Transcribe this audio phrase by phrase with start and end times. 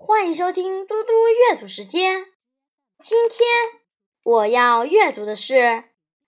[0.00, 2.32] 欢迎收听嘟嘟阅读时间。
[3.00, 3.82] 今天
[4.22, 5.56] 我要阅读的是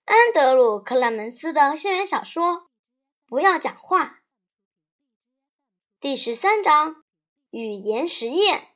[0.04, 2.44] 安德鲁·克莱门斯的校园小说
[3.28, 4.04] 《不要讲话》
[6.00, 7.04] 第十三章
[7.50, 8.74] 语言实验。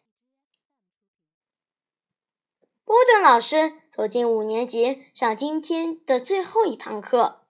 [2.84, 7.45] 波顿老师走进五年级上今天的最后一堂课，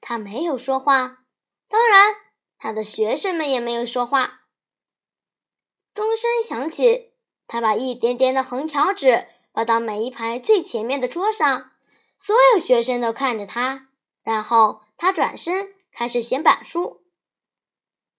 [0.00, 1.24] 他没有说话，
[1.68, 2.16] 当然，
[2.58, 4.39] 他的学生们也没有说话。
[6.00, 7.12] 钟声响起，
[7.46, 11.72] 他把一叠叠的横条纸放到每一排最前面的桌上，
[12.16, 13.88] 所有学生都看着他。
[14.22, 17.02] 然后他转身开始写板书。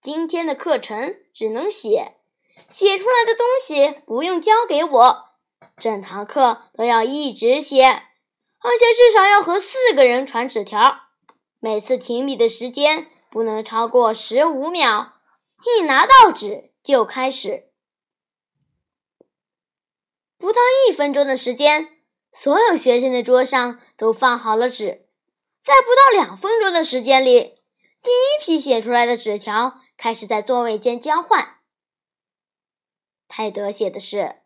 [0.00, 2.18] 今天的课程只能写，
[2.68, 5.24] 写出来的东西不用交给我。
[5.76, 11.08] 整堂课都要一直写，而且至少要和四个人传纸条。
[11.58, 15.14] 每次停笔的时间不能超过十五秒。
[15.64, 17.71] 一拿到纸就开始。
[20.42, 22.00] 不到一分钟的时间，
[22.32, 25.06] 所有学生的桌上都放好了纸。
[25.60, 27.62] 在不到两分钟的时间里，
[28.02, 31.58] 第一批写出来的纸条开始在座位间交换。
[33.28, 34.40] 泰德写的是：“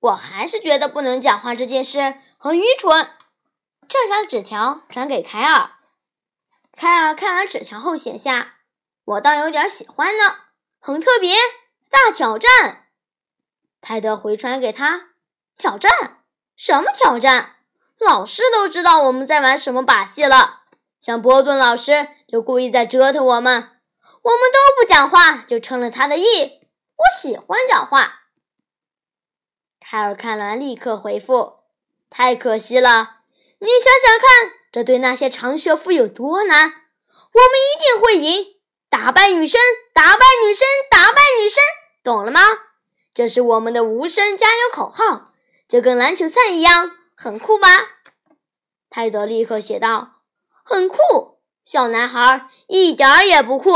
[0.00, 3.08] 我还是觉得不能讲话这件事很愚蠢。”
[3.88, 5.70] 这张纸条转给凯尔。
[6.76, 8.56] 凯尔看完纸条后写下
[9.16, 10.24] ：“我倒有点喜欢呢，
[10.78, 11.34] 很特别，
[11.88, 12.90] 大挑战。”
[13.80, 15.11] 泰德回传给他。
[15.58, 16.22] 挑战？
[16.56, 17.56] 什么挑战？
[17.98, 20.62] 老师都知道我们在玩什么把戏了。
[21.00, 23.54] 像波顿老师就故意在折腾我们，
[24.22, 26.60] 我们都不讲话，就称了他的意。
[26.96, 28.20] 我喜欢讲话。
[29.80, 31.60] 凯尔看完立刻回复
[32.08, 33.18] ：“太可惜了，
[33.58, 36.58] 你想想看，这对那些长舌妇有多难。
[36.64, 38.56] 我们一定会赢！
[38.88, 39.60] 打败女生，
[39.92, 41.62] 打败女生，打败女生，
[42.04, 42.40] 懂了吗？
[43.12, 45.31] 这是我们的无声加油口号。”
[45.72, 47.68] 就跟篮球赛一样，很酷吧？
[48.90, 50.20] 泰德立刻写道
[50.62, 53.72] ：“很酷。”小男孩一点儿也不酷。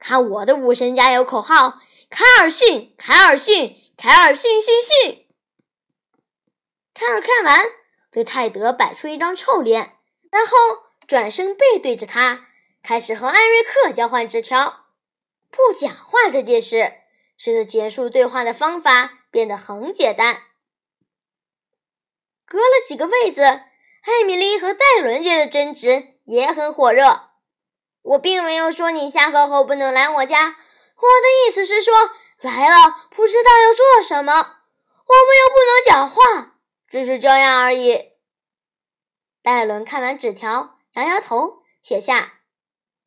[0.00, 1.78] 看我的武神加油口号：
[2.10, 5.28] 凯尔逊，凯尔逊，凯尔逊逊逊。
[6.92, 7.66] 凯尔看完，
[8.10, 9.98] 对泰德摆出一张臭脸，
[10.28, 10.52] 然后
[11.06, 12.46] 转身背对着他，
[12.82, 14.86] 开始和艾瑞克交换纸条。
[15.52, 16.94] 不讲话这件事，
[17.38, 20.42] 使得结束对话的方法变得很简单。
[22.52, 27.30] 隔了几个位子，艾米丽和戴伦间的争执也很火热。
[28.02, 31.94] 我并没有说你下课后不能来我家，我的意思是说，
[32.42, 34.46] 来了不知道要做什么，我们
[35.40, 36.58] 又不能讲话，
[36.90, 38.10] 只是这样而已。
[39.42, 42.34] 戴伦看完纸条，摇摇头，写下：“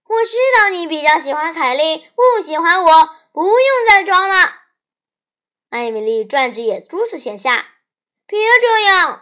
[0.09, 4.35] 我知道你比较喜欢凯莉，不喜欢我，不用再装了。”
[5.69, 7.75] 艾米丽转着眼珠子写下
[8.25, 9.21] ：“别这样。”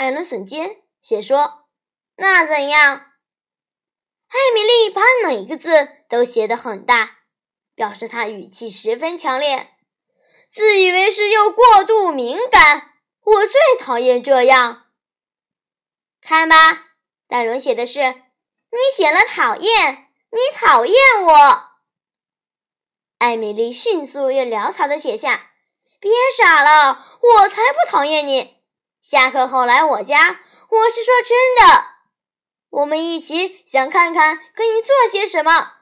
[0.00, 1.66] 艾伦耸肩写说
[2.16, 3.12] ：“那怎样？”
[4.28, 7.18] 艾米丽把每个字都写得很大，
[7.74, 9.74] 表示她语气十分强烈。
[10.50, 12.92] 自以为是又过度敏感，
[13.24, 14.86] 我最讨厌这样。
[16.22, 16.86] 看吧，
[17.28, 18.00] 戴伦写的是
[18.72, 21.70] ：“你写了讨厌，你讨厌我。”
[23.20, 25.50] 艾米丽迅速又潦草的写下
[26.00, 28.56] ：“别傻了，我才不讨厌你。”
[29.00, 31.86] 下课后来我家，我是说真的。
[32.68, 35.72] 我们一起想看看可以做些什么。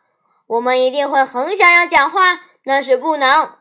[0.47, 3.59] 我们一定会很想要讲话，那是不能。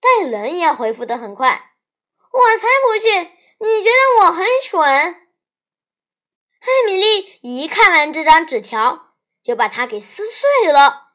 [0.00, 1.74] 戴伦也回复的很快。
[2.32, 3.08] 我才不去！
[3.58, 4.82] 你觉得我很蠢？
[6.60, 9.12] 艾米丽一看完这张纸条，
[9.42, 11.10] 就把它给撕碎了。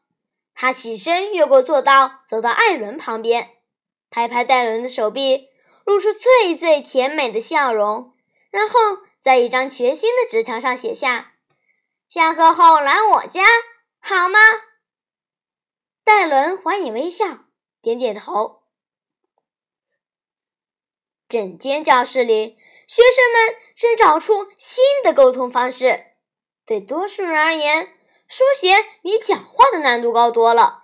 [0.54, 3.50] 她起身越过坐道，走到艾伦旁边，
[4.10, 5.50] 拍拍戴伦的手臂。
[5.86, 8.14] 露出最最甜美的笑容，
[8.50, 8.80] 然后
[9.20, 11.36] 在一张全新的纸条上写下
[12.10, 13.44] ：“下课后来我家，
[14.02, 14.40] 好吗？”
[16.04, 17.46] 戴伦还以微笑，
[17.82, 18.64] 点点头。
[21.28, 22.58] 整间教室里，
[22.88, 26.06] 学生们正找出新的沟通方式。
[26.66, 27.96] 对多数人而言，
[28.28, 30.84] 书写比讲话的难度高多了，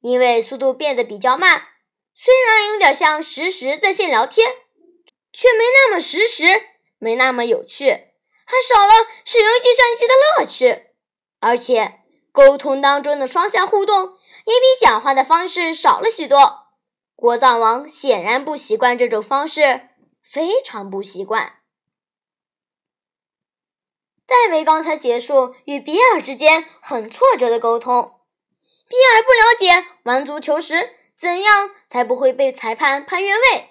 [0.00, 1.68] 因为速度变得比较慢。
[2.20, 4.52] 虽然有点像实时在线聊天，
[5.32, 6.44] 却没那么实时，
[6.98, 8.92] 没那么有趣，还少了
[9.24, 10.86] 使用计算机的乐趣。
[11.38, 12.00] 而且，
[12.32, 14.16] 沟通当中的双向互动
[14.46, 16.64] 也比讲话的方式少了许多。
[17.14, 19.88] 国藏王显然不习惯这种方式，
[20.20, 21.60] 非常不习惯。
[24.26, 28.22] 戴维刚才结束与比尔之间很挫折的沟通，
[28.88, 30.96] 比尔不了解玩足球时。
[31.18, 33.70] 怎样才不会被裁判判越位？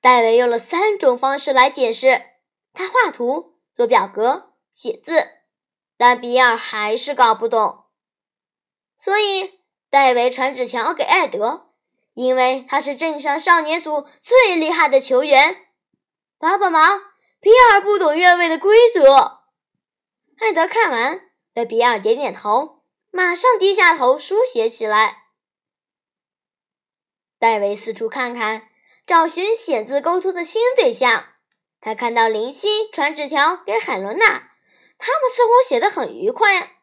[0.00, 2.22] 戴维用了三种方式来解释：
[2.72, 5.28] 他画图、做表格、写字，
[5.96, 7.84] 但比尔还是搞不懂。
[8.96, 11.68] 所以，戴维传纸条给艾德，
[12.14, 15.68] 因为他是镇上少年组最厉害的球员。
[16.36, 17.00] 帮帮忙，
[17.38, 19.42] 比尔不懂越位的规则。
[20.38, 21.20] 艾德看完，
[21.54, 22.82] 对比尔点点头，
[23.12, 25.21] 马上低下头书写起来。
[27.42, 28.68] 戴维四处看看，
[29.04, 31.30] 找寻写字沟通的新对象。
[31.80, 34.50] 他看到林夕传纸条给海伦娜，
[34.96, 36.76] 他们似乎写得很愉快，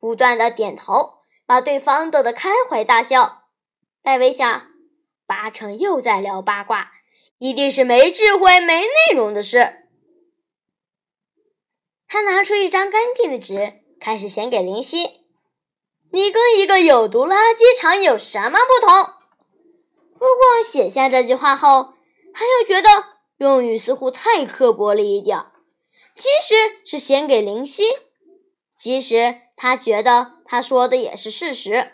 [0.00, 3.42] 不断的点头，把对方逗得开怀大笑。
[4.02, 4.68] 戴维想，
[5.26, 6.92] 八成又在聊八卦，
[7.36, 9.82] 一定是没智慧、没内容的事。
[12.08, 15.26] 他拿出一张干净的纸，开始写给林夕
[16.10, 19.12] ：“你跟一个有毒垃圾场有什么不同？”
[20.18, 21.94] 不过写下这句话后，
[22.32, 22.88] 他又觉得
[23.38, 25.46] 用语似乎太刻薄了一点。
[26.16, 26.54] 即使
[26.84, 27.84] 是写给林夕，
[28.76, 31.92] 即使他觉得他说的也是事实。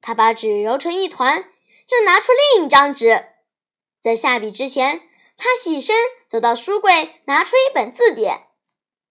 [0.00, 1.44] 他把纸揉成一团，
[1.90, 3.26] 又拿出另一张纸，
[4.00, 5.02] 在下笔之前。
[5.42, 5.96] 他起身
[6.28, 8.48] 走到书柜，拿出一本字典。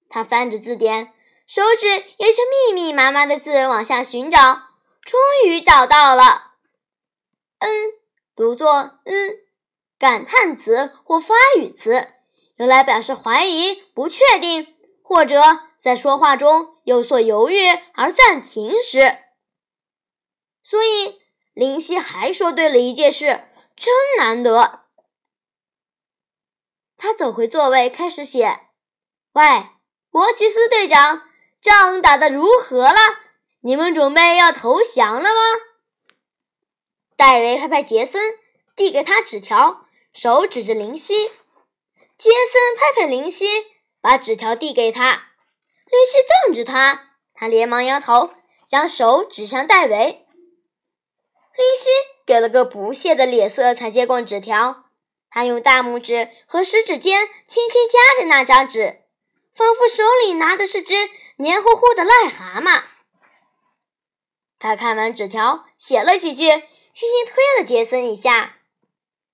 [0.09, 1.11] 他翻着字典，
[1.47, 4.39] 手指沿着密密麻麻的字往下寻找，
[5.01, 6.48] 终于找到了。
[7.59, 7.69] 嗯，
[8.35, 9.37] 读作嗯，
[9.97, 12.13] 感叹词或发语词，
[12.57, 15.41] 用来表示怀疑、不确定，或者
[15.77, 19.17] 在说话中有所犹豫而暂停时。
[20.61, 21.19] 所以
[21.53, 23.45] 林夕还说对了一件事，
[23.75, 24.85] 真难得。
[26.97, 28.67] 他走回座位，开始写。
[29.33, 29.67] 喂，
[30.09, 31.23] 博奇斯队长，
[31.61, 32.97] 仗打得如何了？
[33.61, 35.35] 你们准备要投降了吗？
[37.19, 38.39] 戴维拍拍杰森，
[38.77, 41.29] 递给他纸条，手指着林夕。
[42.17, 43.45] 杰森拍拍林夕，
[43.99, 45.33] 把纸条递给他。
[45.91, 48.31] 林夕瞪着他，他连忙摇头，
[48.65, 50.25] 将手指向戴维。
[51.57, 51.89] 林夕
[52.25, 54.85] 给了个不屑的脸色，才接过纸条。
[55.29, 59.01] 他用大拇指和食指尖轻轻夹着那张纸，
[59.53, 60.95] 仿佛手里拿的是只
[61.35, 62.83] 黏糊糊的癞蛤蟆。
[64.57, 66.63] 他看完纸条，写了几句，
[66.99, 68.57] 轻轻推了杰森一下。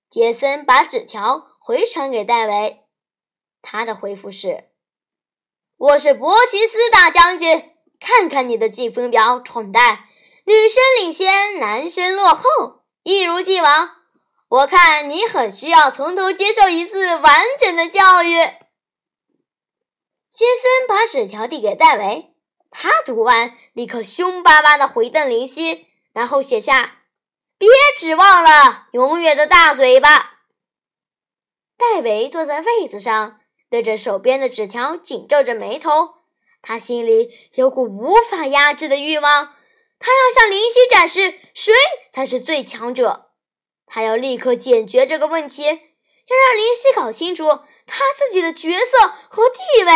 [0.08, 2.84] 杰森把纸条回传给戴维，
[3.60, 4.68] 他的回复是
[5.76, 10.04] ：“我是伯奇斯大将军，看看你的记分表，蠢蛋！
[10.44, 13.96] 女生领先，男生落后，一如既往。”
[14.48, 18.36] 我看你很需要从头接受一次完整的教育。
[20.30, 22.32] 杰森把纸条递给戴维，
[22.70, 26.98] 他读完立刻凶巴巴地回瞪林夕，然后写下
[27.58, 27.68] ：“别
[27.98, 30.34] 指望了，永远的大嘴巴。”
[31.78, 36.22] 戴维坐在位子上，对着手边的纸条紧皱着眉头，
[36.62, 39.54] 他心里有股无法压制的欲望，
[39.98, 41.72] 他要向林夕展示谁
[42.10, 43.30] 才是最强者。
[43.86, 47.48] 他要立刻解决这个问题，要让林夕搞清楚
[47.86, 49.92] 他自己的角色和地位。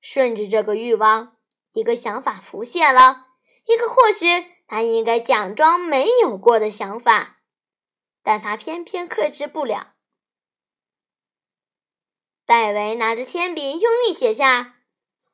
[0.00, 1.36] 顺着这个欲望，
[1.72, 3.26] 一个想法浮现了，
[3.66, 4.26] 一个或许
[4.72, 7.40] 他应该假装没有过的想法，
[8.24, 9.92] 但他偏偏克制不了。
[12.46, 14.76] 戴维拿着铅笔用力写下：“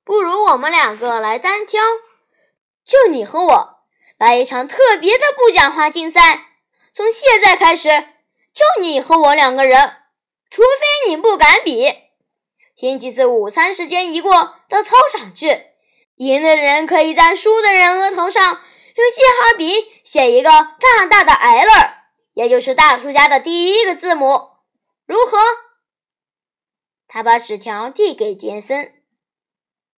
[0.02, 1.80] 不如我们两个来单挑，
[2.84, 3.78] 就你和我
[4.16, 6.56] 来一场特别的不讲话竞赛。”
[6.92, 7.88] 从现在开始，
[8.52, 9.98] 就你和我两个人，
[10.50, 11.86] 除非你不敢比。
[12.74, 15.66] 星期四午餐时间一过，到操场去。
[16.16, 18.62] 赢的人可以在输的人额头上
[18.98, 21.70] 用记号笔写一个大大的 L，
[22.34, 24.26] 也就是大叔家的第一个字母。
[25.06, 25.38] 如何？
[27.06, 28.92] 他把纸条递给杰森。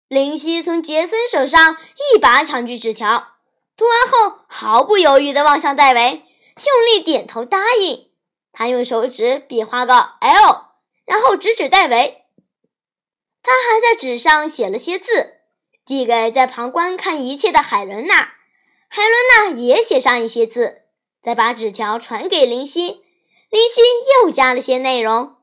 [0.06, 1.78] 林夕从杰森手上
[2.12, 3.36] 一把抢去纸条，
[3.74, 6.26] 读完后毫不犹豫地望向戴维。
[6.62, 8.10] 用力点头答应，
[8.52, 10.66] 他用手指比划个 L，
[11.06, 12.26] 然后指指戴维。
[13.42, 15.40] 他还在纸上写了些字，
[15.86, 18.34] 递给在旁观看一切的海伦娜。
[18.92, 19.14] 海伦
[19.54, 20.82] 娜也写上一些字，
[21.22, 23.04] 再把纸条传给林夕。
[23.48, 23.80] 林夕
[24.24, 25.36] 又加了些内容。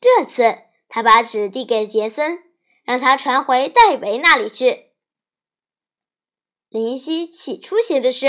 [0.00, 2.44] 这次他把纸递给杰森，
[2.84, 4.92] 让他传回戴维那里去。
[6.68, 8.28] 林夕起初写的是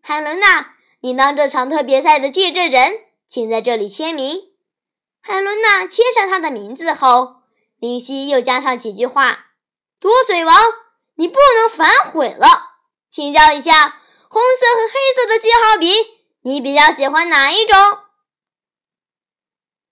[0.00, 0.76] 海伦娜。
[1.00, 4.52] 你当这场特别赛的见证人，请在这里签名。
[5.20, 7.42] 海伦娜签上他的名字后，
[7.80, 9.46] 林夕又加上几句话
[9.98, 10.56] ：“多嘴王，
[11.16, 12.69] 你不能反悔了。
[13.10, 15.88] 请教一下，红色和黑色的记号笔，
[16.42, 17.76] 你比较喜欢哪一种？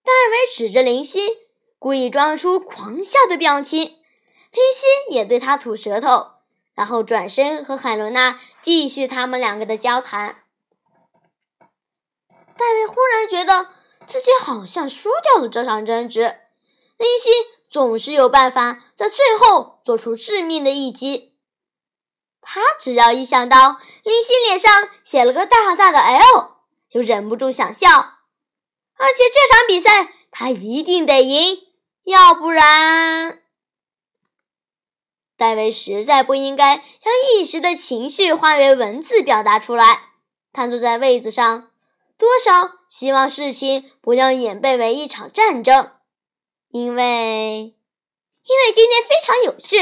[0.05, 1.37] 戴维指着林夕，
[1.77, 3.81] 故意装出狂笑的表情。
[3.81, 6.31] 林夕也对他吐舌头，
[6.73, 10.43] 然后转身和海伦娜继续他们两个的交谈。
[12.57, 13.67] 戴维忽然觉得
[14.07, 16.39] 自己好像输掉了这场争执。
[16.97, 17.29] 林夕
[17.69, 21.35] 总是有办法在最后做出致命的一击。
[22.41, 26.57] 他只要一想到林夕脸上写了个大大的 L，
[26.89, 27.89] 就忍不住想笑。
[28.97, 31.59] 而且这场比赛他一定得赢，
[32.03, 33.41] 要不然……
[35.37, 40.09] 戴维实在不应该将一时的情绪化为文字表达出来。
[40.51, 41.71] 他坐在位子上，
[42.17, 45.91] 多少希望事情不要演变为一场战争，
[46.71, 47.75] 因为……
[48.43, 49.77] 因为今天非常有趣，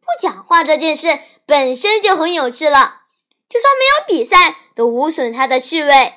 [0.00, 1.18] 不讲话这件事
[1.50, 3.06] 本身就很有趣了，
[3.48, 6.12] 就算没有比赛都无损他的趣味。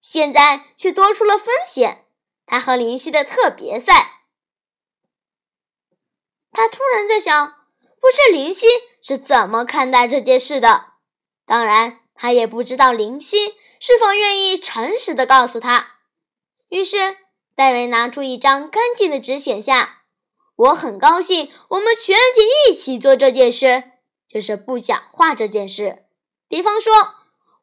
[0.00, 2.06] 现在却多出了风险，
[2.46, 4.20] 他和林夕的特别赛。
[6.52, 7.56] 他突然在想，
[8.00, 8.68] 不知林夕
[9.02, 10.92] 是怎么看待这件事的。
[11.44, 15.96] 当然，他也不知道林夕是否愿意诚实的告诉他。
[16.68, 17.16] 于是，
[17.56, 20.02] 戴维拿出一张干净的纸，写下
[20.54, 23.82] ：“我很高兴，我们全体一起做这件事，
[24.28, 26.04] 就是不讲话这件事。
[26.46, 26.92] 比方说，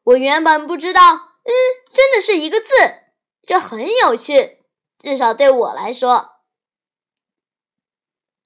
[0.04, 1.52] 我原本不知道。”嗯，
[1.92, 2.72] 真的是一个字，
[3.46, 4.64] 这很有趣，
[5.00, 6.40] 至少对我来说。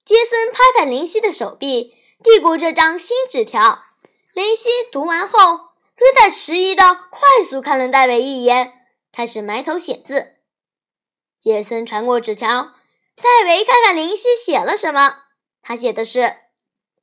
[0.05, 3.85] 杰森拍拍林夕的手臂，递过这张新纸条。
[4.35, 10.35] 林夕读完后，略带迟疑的快速看了戴维一眼，开始埋头写字。
[11.39, 12.75] 杰森传过纸条，
[13.15, 15.23] 戴维看看林夕写了什么。
[15.63, 16.35] 他写的是：“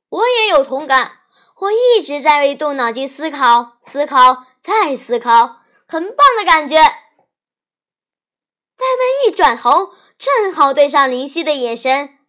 [0.09, 1.19] 我也有同感，
[1.57, 5.57] 我一直在为动脑筋思考，思考，再思考。”
[5.91, 6.75] 很棒的感觉。
[6.75, 6.85] 戴
[8.85, 12.19] 维一转头，正好对上林夕的眼神，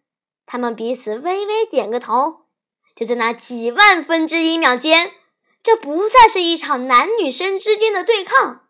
[0.47, 2.47] 他们彼此微微点个头。
[2.95, 5.13] 就在那几万分之一秒间，
[5.61, 8.61] 这不再是一场男女生之间的对抗，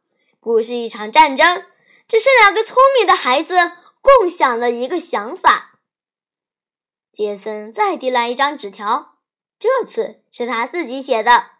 [0.41, 1.65] 不是一场战争，
[2.05, 5.70] 只是两个聪明的孩子共享了一个想法。
[7.11, 9.17] 杰森再递来一张纸条，
[9.59, 11.51] 这次是他自己写的：“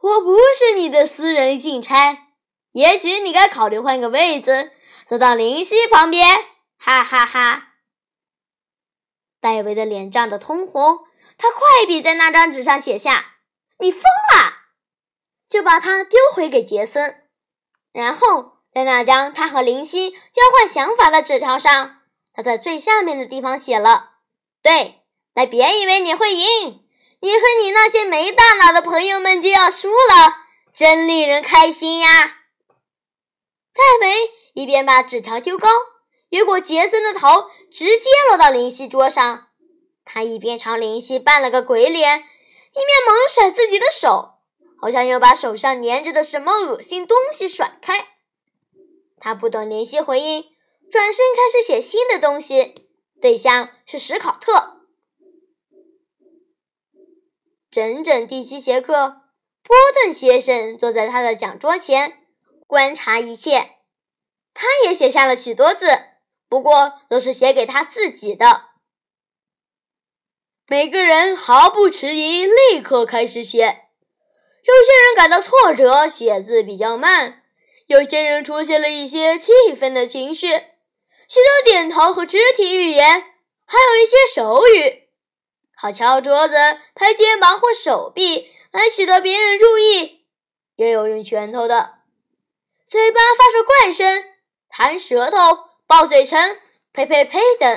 [0.00, 2.28] 我不是你的私人信差。”
[2.72, 4.72] 也许你该考虑换个位子，
[5.06, 6.44] 坐到林夕旁边。
[6.76, 7.74] 哈哈哈！
[9.40, 10.98] 戴维的脸涨得通红，
[11.38, 13.36] 他快笔在那张纸上写下
[13.78, 14.54] ：“你疯了！”
[15.48, 17.28] 就把它丢回给杰森，
[17.92, 22.00] 然后在那张他和林夕交换想法的纸条上，
[22.32, 24.13] 他在最下面的地方写了
[24.64, 25.02] ：“对，
[25.34, 26.82] 但别以为你会赢，
[27.20, 30.38] 你和你那些没大脑的朋友们就要输了，
[30.72, 32.38] 真令人开心呀！”
[33.74, 35.68] 戴维一边把纸条丢高，
[36.30, 39.48] 越过杰森的头，直接落到林夕桌上。
[40.06, 44.36] 他一边朝林夕扮了个鬼脸，一面猛甩自己的手，
[44.80, 48.06] 好像要把手上粘着的什么恶心东西甩开。
[49.20, 50.46] 他不等林夕回应，
[50.90, 52.83] 转身开始写新的东西，
[53.24, 54.82] 对象是史考特。
[57.70, 59.22] 整整第七节课，
[59.62, 62.20] 波顿先生坐在他的讲桌前。
[62.66, 63.76] 观察一切，
[64.52, 65.86] 他也写下了许多字，
[66.50, 68.66] 不过都是写给他自己的。
[70.66, 73.62] 每个人毫不迟疑，立刻开始写。
[73.62, 77.42] 有些人感到挫折，写字比较慢；
[77.86, 80.48] 有些人出现了一些气愤的情绪，
[81.34, 83.34] 许多点头和肢体语言，
[83.66, 85.08] 还有一些手语，
[85.76, 86.54] 靠敲桌子、
[86.94, 90.26] 拍肩膀或手臂来取得别人注意，
[90.76, 91.94] 也有用拳头的。
[92.86, 94.24] 嘴巴发出怪声，
[94.68, 96.60] 弹舌头，爆嘴唇，
[96.92, 97.68] 呸呸呸等。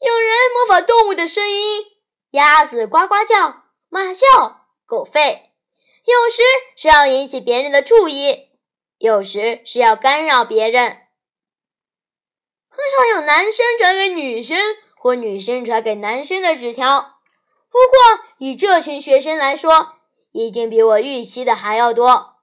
[0.00, 1.84] 有人模仿动物的声音，
[2.30, 5.50] 鸭子呱呱叫，马叫，狗吠。
[6.06, 6.42] 有时
[6.76, 8.48] 是要引起别人的注意，
[8.96, 11.01] 有时是要干扰别人。
[12.74, 14.58] 很少有男生传给女生
[14.96, 17.18] 或女生传给男生的纸条。
[17.70, 19.96] 不过，以这群学生来说，
[20.32, 22.36] 已经比我预期的还要多。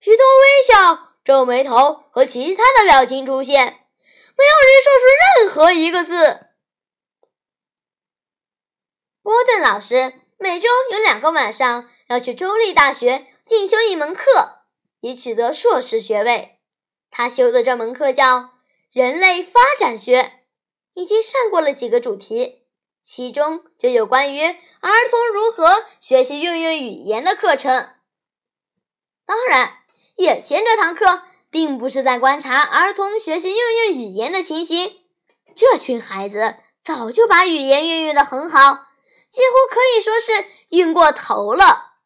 [0.00, 5.04] 许多微笑、皱眉头和其他的表情出现，没有人说出
[5.42, 6.46] 任何一个字。
[9.22, 14.62] 波顿老师每周有两个晚上要去州立大学进修一门课，
[15.00, 16.58] 以取得硕士学位。
[17.10, 18.38] 他修的这门课叫
[18.90, 20.22] 《人类发展学》，
[20.94, 22.62] 已经上过了几个主题，
[23.02, 27.90] 其中就有关于儿童如何学习运用语言的课程。
[29.26, 29.78] 当然，
[30.16, 35.00] 眼前这堂课并不是在观察儿童学习运用语言的情形。
[35.54, 38.86] 这群孩子早就把语言运用的很好，
[39.28, 41.96] 几乎可以说是晕过头了。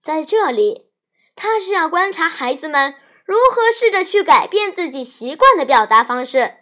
[0.00, 0.92] 在这里，
[1.34, 2.94] 他是要观察孩子们
[3.26, 6.54] 如何试着去改变自己习惯的表达方式，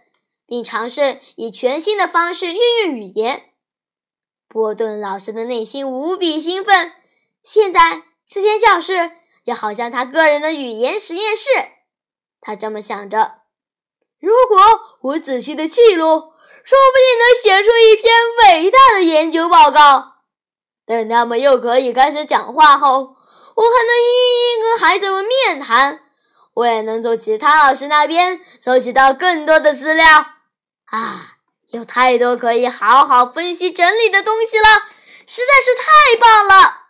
[0.46, 3.50] 并尝试以全新的方式运用语言。
[4.48, 6.92] 波顿老师的内心无比兴奋，
[7.42, 9.12] 现在这间教室
[9.44, 11.50] 就好像他个人的语言实验室。
[12.40, 13.42] 他这么想着：
[14.18, 14.58] 如果
[15.02, 20.14] 我仔细的记录，说不定能写出一篇伟大的研究报告。
[20.86, 22.90] 等他们又可以开始讲话后，
[23.54, 26.03] 我还能一一跟孩子们面谈，
[26.54, 30.06] 我也能从其他老师那边收集到更多的资料。
[30.86, 34.64] 啊，有太多可以好好分析整理的东西了，
[35.26, 36.84] 实在是太棒了！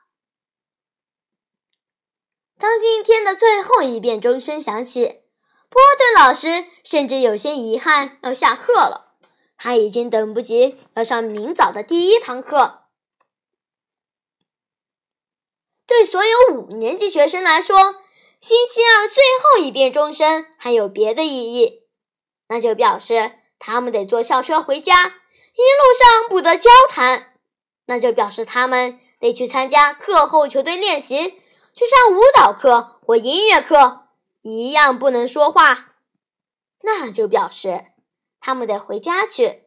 [2.59, 5.23] 当今天的最后一遍钟声响起，
[5.71, 9.14] 波顿老师甚至有些遗憾要下课了。
[9.56, 12.85] 他已经等不及要上明早的第一堂课。
[15.87, 18.03] 对所有五年级学生来说，
[18.44, 21.84] 星期二最后一遍钟声还有别的意义，
[22.48, 27.20] 那就表示他们得坐校车回家，一路上不得交谈；
[27.86, 31.40] 那就表示他们得去参加课后球队练习，
[31.72, 34.08] 去上舞蹈课或音乐课，
[34.42, 35.94] 一样不能说话；
[36.82, 37.86] 那就表示
[38.40, 39.62] 他们得回家去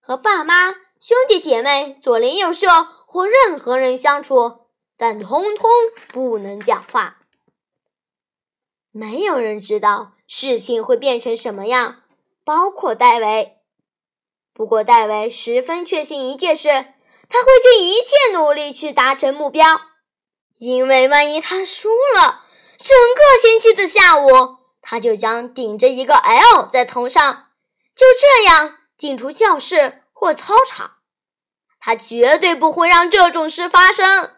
[0.00, 2.66] 和爸妈、兄弟姐妹、左邻右舍
[3.06, 4.68] 或任何人相处。
[4.96, 5.70] 但通通
[6.08, 7.18] 不能讲话。
[8.92, 12.02] 没有人知道事情会变成什么样，
[12.44, 13.56] 包括戴维。
[14.52, 16.68] 不过，戴维十分确信一件事：
[17.28, 19.80] 他会尽一切努力去达成目标。
[20.58, 22.44] 因为万一他输了，
[22.76, 27.48] 整个星期的下午，他就将顶着一个 L 在头上，
[27.96, 30.98] 就这样进出教室或操场。
[31.80, 34.36] 他绝对不会让这种事发生。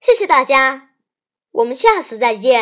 [0.00, 0.85] 谢谢大家，
[1.56, 2.54] 我们下次再见。